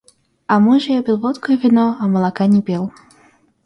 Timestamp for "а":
0.47-0.53, 2.01-2.03